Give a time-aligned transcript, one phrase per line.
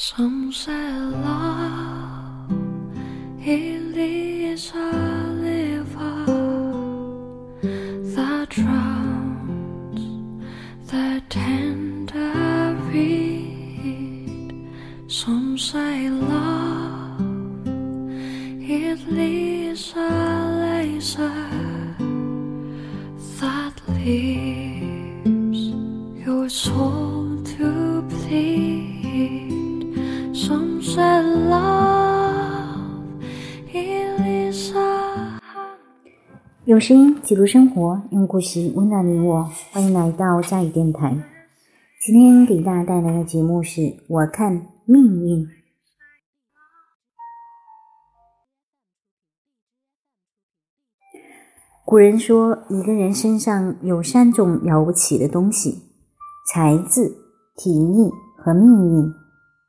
[0.00, 2.52] Some say love
[3.40, 4.92] it is a
[5.42, 6.24] river
[8.14, 10.00] that drowns
[10.88, 14.70] the tender reed.
[15.08, 17.66] Some say love
[18.70, 19.98] it is a
[20.62, 21.48] laser
[23.40, 25.60] that leaves
[26.24, 26.87] your soul
[36.68, 39.50] 用声音记录生活，用故事温暖你我。
[39.72, 41.16] 欢迎来到佳宇电台。
[42.04, 45.46] 今天给大家带来的节目是《我看命运》。
[51.86, 55.84] 古人说，一个人身上有三种了不起的东西：
[56.52, 57.16] 才智、
[57.56, 59.14] 体力和命运。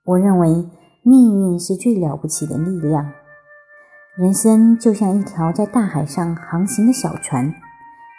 [0.03, 0.67] 我认为，
[1.03, 3.09] 命运是最了不起的力量。
[4.19, 7.53] 人生就像一条在大海上航行的小船，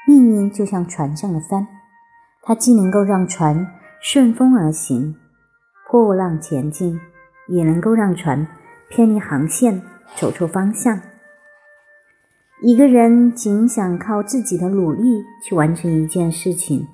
[0.08, 1.66] 命运就像船上的帆，
[2.40, 3.66] 它既能够让船
[4.00, 5.14] 顺风而行，
[5.90, 6.98] 破浪前进，
[7.48, 8.48] 也能够让船
[8.88, 9.82] 偏离航线，
[10.16, 10.98] 走错方向。
[12.62, 16.88] 一个人仅想靠自己的努力去完成一件事情，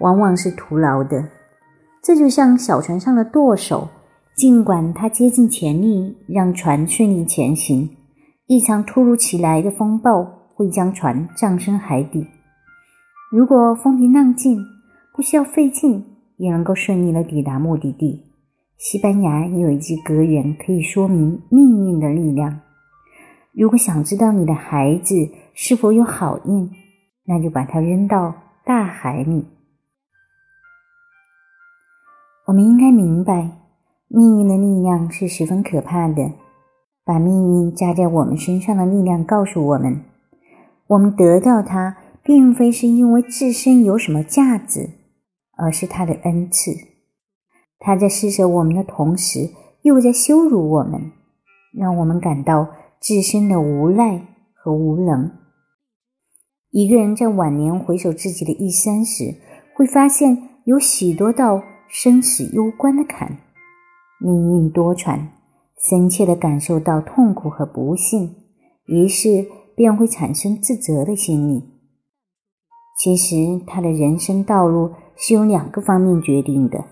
[0.00, 1.24] 往往是徒劳的。
[2.02, 3.88] 这就像小船上的舵手，
[4.38, 7.90] 尽管他竭尽全力让船顺利前行，
[8.46, 12.24] 一场突如其来的风暴会将船葬身海底。
[13.32, 14.64] 如果风平浪静，
[15.12, 16.04] 不需要费劲
[16.36, 18.26] 也能够顺利的抵达目的地。
[18.76, 22.60] 西班牙有一句格言可以说明命运的力量。
[23.52, 25.16] 如果想知道你的孩子
[25.52, 26.70] 是否有好运，
[27.24, 28.32] 那就把他扔到
[28.64, 29.44] 大海里。
[32.46, 33.50] 我们应该明白，
[34.08, 36.32] 命运的力量是十分可怕的。
[37.04, 40.02] 把命运加在我们身上的力量告诉我们：
[40.88, 44.90] 我们得到它，并非是因为自身有什么价值，
[45.56, 46.72] 而是它的恩赐。
[47.78, 49.50] 它在施舍我们的同时，
[49.82, 51.12] 又在羞辱我们，
[51.72, 52.68] 让我们感到。
[53.00, 54.20] 自身的无奈
[54.52, 55.30] 和无能。
[56.72, 59.36] 一个人在晚年回首自己的一生时，
[59.72, 63.38] 会发现有许多道生死攸关的坎，
[64.20, 65.28] 命运多舛，
[65.88, 68.34] 深切的感受到痛苦和不幸，
[68.86, 71.62] 于是便会产生自责的心理。
[72.98, 76.84] 其实，他的人生道路是由两个方面决定的：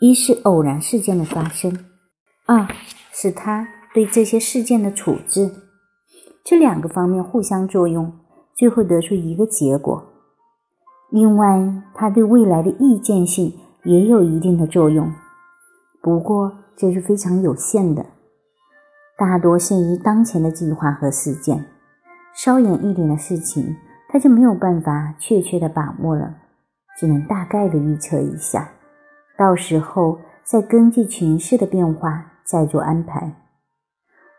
[0.00, 1.84] 一是偶然事件的发生，
[2.46, 2.66] 二
[3.12, 3.68] 是他。
[3.92, 5.50] 对这些事件的处置，
[6.44, 8.12] 这两个方面互相作用，
[8.54, 10.00] 最后得出一个结果。
[11.10, 13.52] 另外，他对未来的预见性
[13.82, 15.12] 也有一定的作用，
[16.02, 18.06] 不过这是非常有限的，
[19.18, 21.64] 大多限于当前的计划和事件。
[22.32, 23.76] 稍远一点的事情，
[24.08, 26.34] 他就没有办法确切的把握了，
[26.96, 28.70] 只能大概的预测一下，
[29.36, 33.34] 到时候再根据情势的变化再做安排。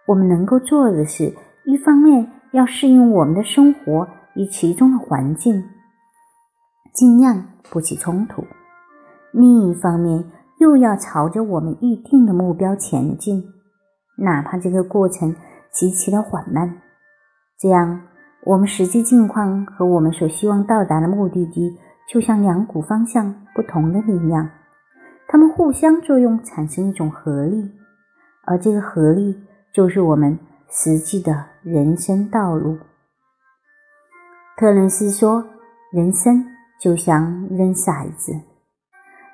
[0.07, 1.35] 我们能够做的是，
[1.65, 5.63] 一方面要适应我们的生活与其中的环境，
[6.93, 8.41] 尽量不起冲突；
[9.31, 10.23] 另一方面
[10.61, 13.43] 又要朝着我们预定的目标前进，
[14.17, 15.35] 哪怕这个过程
[15.71, 16.71] 极其的缓慢。
[17.57, 17.99] 这样，
[18.45, 21.75] 我们实际境况和我们所希望到达的目的地，
[22.07, 24.47] 就像两股方向不同的力量，
[25.27, 27.71] 它们互相作用，产生一种合力，
[28.45, 29.35] 而这个合力。
[29.73, 30.37] 就是我们
[30.69, 32.77] 实际的人生道路。
[34.57, 35.45] 特伦斯说
[35.91, 36.45] ：“人生
[36.77, 38.33] 就像扔骰子，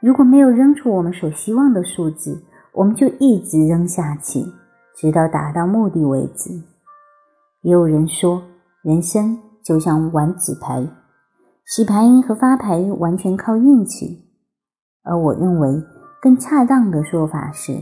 [0.02, 2.44] 如果没有扔出我们所希望的数字，
[2.74, 4.44] 我们就一直扔下去，
[4.96, 6.52] 直到达到目的为止。”
[7.63, 8.44] 也有人说，
[8.84, 10.88] 人生就像玩纸牌，
[11.66, 14.25] 洗牌和发牌完全靠运气。
[15.03, 15.84] 而我认为，
[16.22, 17.73] 更恰当的说法是，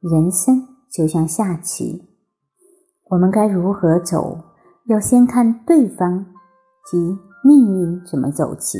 [0.00, 0.66] 人生。
[0.90, 2.02] 就像下棋，
[3.10, 4.38] 我们该如何走？
[4.86, 6.24] 要先看对方
[6.90, 8.78] 及命运怎么走棋。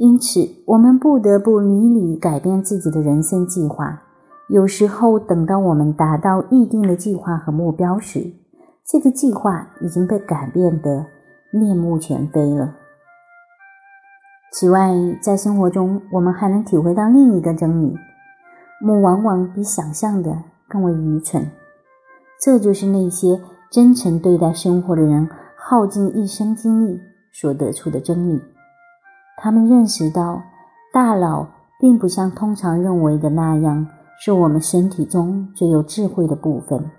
[0.00, 4.00] 因此，我们不得不屡屡改变自己的人生计划。
[4.48, 8.32] 有时候，等到我们达到预定的计划和目标时，
[8.82, 11.04] 这个计划已经被改变得
[11.52, 12.76] 面目全非了。
[14.54, 14.90] 此外，
[15.22, 17.94] 在生活中，我们还能体会到另一个真理：
[18.80, 20.34] 我们往往比想象的。
[20.66, 21.50] 更为愚蠢，
[22.40, 27.00] 这就是那些真诚对待生活的人耗尽一生精力
[27.32, 28.40] 所得出的真理。
[29.42, 30.42] 他们认识到，
[30.92, 31.48] 大脑
[31.78, 33.86] 并不像通常认为的那样
[34.20, 36.90] 是我们身体中最有智慧的部分。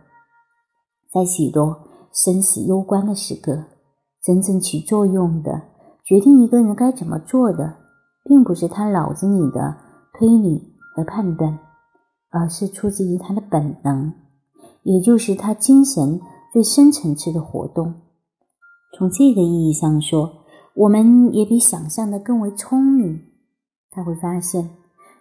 [1.12, 1.78] 在许多
[2.12, 3.66] 生死攸关的时刻，
[4.24, 5.62] 真正起作用的、
[6.04, 7.76] 决定一个人该怎么做的，
[8.24, 9.78] 并不是他脑子里的
[10.18, 11.60] 推理和判断，
[12.32, 14.14] 而是出自于他的本能，
[14.82, 16.20] 也就是他精神
[16.52, 17.94] 最深层次的活动。
[18.98, 20.41] 从这个意义上说，
[20.75, 23.21] 我们也比想象的更为聪明。
[23.91, 24.69] 他会发现。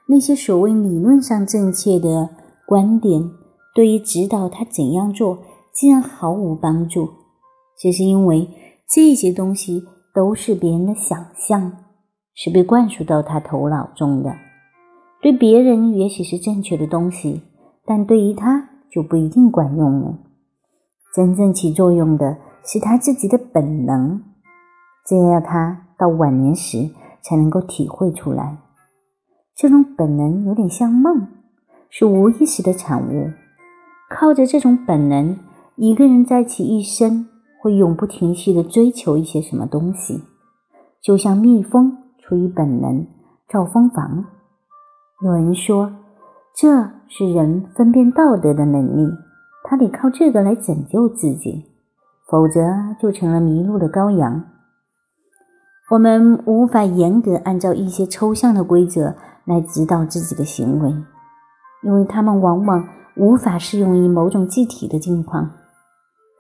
[0.09, 2.31] 那些所谓理论上正确的
[2.67, 3.31] 观点，
[3.77, 5.39] 对于指导他怎样做，
[5.73, 7.09] 竟然毫无帮助。
[7.79, 8.49] 这是因为
[8.89, 11.73] 这些东西都是别人的想象，
[12.35, 14.35] 是被灌输到他头脑中的。
[15.23, 17.43] 对别人也许是正确的东西，
[17.87, 20.19] 但对于他就不一定管用了。
[21.15, 24.21] 真正起作用的是他自己的本能，
[25.07, 26.91] 这要他到晚年时
[27.23, 28.59] 才能够体会出来。
[29.55, 31.27] 这种本能有点像梦，
[31.89, 33.31] 是无意识的产物。
[34.09, 35.37] 靠着这种本能，
[35.77, 37.29] 一个人在其一生
[37.61, 40.23] 会永不停息地追求一些什么东西，
[41.03, 43.07] 就像蜜蜂出于本能
[43.49, 44.25] 造蜂房。
[45.23, 45.93] 有人说，
[46.55, 49.13] 这是人分辨道德的能力，
[49.65, 51.67] 他得靠这个来拯救自己，
[52.29, 52.63] 否则
[52.99, 54.43] 就成了迷路的羔羊。
[55.91, 59.15] 我们无法严格按照一些抽象的规则。
[59.47, 60.95] 来指导自己的行为，
[61.83, 65.51] 因为他们往往无法适用于某种具体的境况。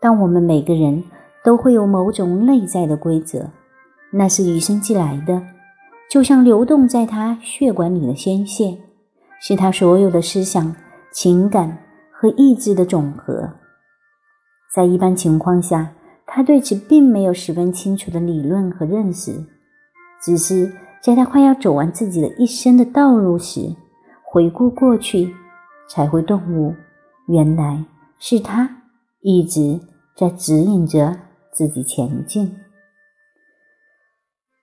[0.00, 1.02] 但我们每个人
[1.43, 3.50] 都会有某种内在的规则，
[4.12, 5.43] 那是与生俱来的，
[6.08, 8.79] 就像流动在他血管里的鲜血，
[9.41, 10.76] 是他所有的思想、
[11.11, 11.79] 情感
[12.12, 13.50] 和意志的总和。
[14.73, 15.91] 在一般情况下，
[16.32, 19.44] 他对此并没有十分清楚的理论和认识，
[20.23, 20.73] 只是。
[21.03, 23.75] 在他快要走完自己的一生的道路时，
[24.23, 25.35] 回顾过去，
[25.88, 26.75] 才会顿悟，
[27.27, 27.82] 原来
[28.19, 28.82] 是他
[29.23, 29.81] 一直
[30.15, 31.17] 在指引着
[31.55, 32.55] 自己前进。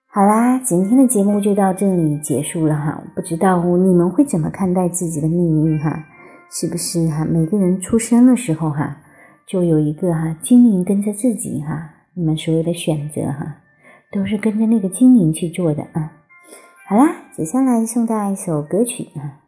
[0.06, 3.02] 好啦，今天的节目就到这里结束了哈。
[3.16, 6.06] 不知道你们会怎么看待自己的命运哈？
[6.52, 7.24] 是不是哈？
[7.24, 8.96] 每个人出生的时候哈，
[9.48, 11.94] 就有一个哈精灵跟着自己哈。
[12.14, 13.62] 你们所有的选择哈，
[14.12, 16.12] 都是跟着那个精灵去做的啊。
[16.86, 19.40] 好啦，接下来送大家一首歌曲啊。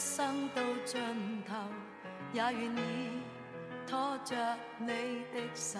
[0.00, 0.98] 一生到尽
[1.44, 1.54] 头，
[2.32, 3.20] 也愿意
[3.86, 4.34] 拖着
[4.78, 5.78] 你的手，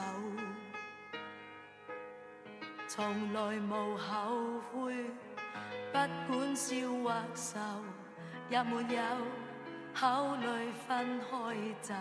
[2.87, 4.95] 从来无后悔，
[5.91, 7.59] 不管笑或愁，
[8.51, 9.03] 也没有
[9.95, 11.95] 考虑分开走。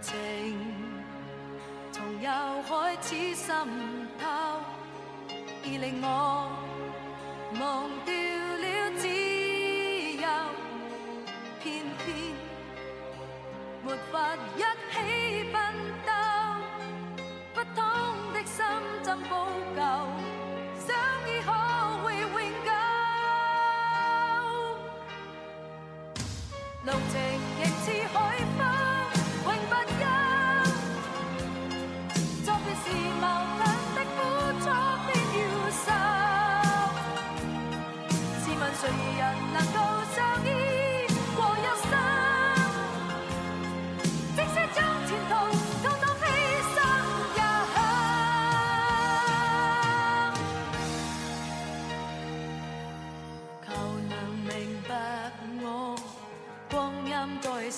[0.00, 0.58] 情
[1.92, 3.68] 从又开始渗
[4.18, 4.79] 透。
[5.62, 6.50] 已令我
[7.60, 10.26] 忘掉了自由，
[11.62, 12.08] 偏偏
[13.84, 15.58] 没法一起奋
[16.06, 16.10] 斗，
[17.54, 17.82] 不通
[18.32, 18.64] 的心
[19.02, 19.34] 怎补
[19.76, 20.29] 救？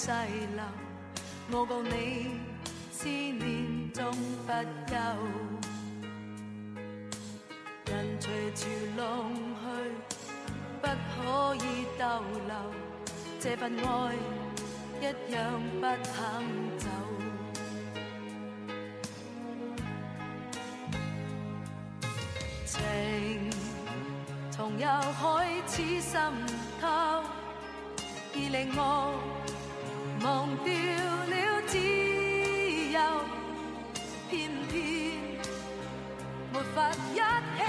[0.02, 0.64] 阴在逝流，
[1.52, 2.40] 我告你，
[2.90, 4.10] 思念终
[4.44, 4.52] 不
[4.90, 4.96] 休。
[7.86, 8.66] 人随潮
[8.96, 9.62] 浪去。
[10.80, 12.04] 不可以逗
[12.48, 12.54] 留，
[13.38, 14.16] 这份爱
[15.00, 16.18] 一样不肯
[16.78, 16.88] 走。
[22.66, 22.80] 情
[24.50, 26.32] 从又开始渗
[26.80, 27.22] 透，
[28.34, 28.80] 而令我
[30.22, 32.98] 忘掉了自由，
[34.30, 34.78] 偏偏
[36.52, 37.61] 没法一起。